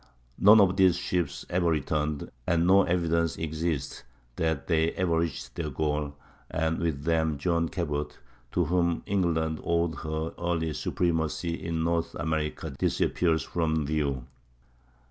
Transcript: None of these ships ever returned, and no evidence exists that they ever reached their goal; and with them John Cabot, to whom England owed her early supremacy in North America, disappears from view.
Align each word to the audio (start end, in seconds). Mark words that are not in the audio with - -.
None 0.39 0.59
of 0.59 0.77
these 0.77 0.95
ships 0.95 1.45
ever 1.47 1.69
returned, 1.69 2.31
and 2.47 2.65
no 2.65 2.81
evidence 2.81 3.37
exists 3.37 4.01
that 4.37 4.65
they 4.65 4.93
ever 4.93 5.19
reached 5.19 5.53
their 5.53 5.69
goal; 5.69 6.15
and 6.49 6.79
with 6.79 7.03
them 7.03 7.37
John 7.37 7.69
Cabot, 7.69 8.17
to 8.53 8.65
whom 8.65 9.03
England 9.05 9.61
owed 9.63 9.93
her 9.99 10.33
early 10.39 10.73
supremacy 10.73 11.53
in 11.53 11.83
North 11.83 12.15
America, 12.15 12.71
disappears 12.71 13.43
from 13.43 13.85
view. 13.85 14.25